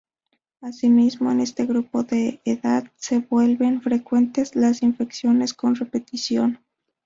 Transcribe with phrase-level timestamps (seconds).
[0.61, 6.59] Asimismo, en este grupo de edad se vuelven frecuentes las infecciones con repetición.